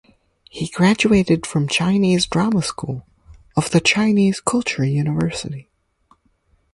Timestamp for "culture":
4.41-4.83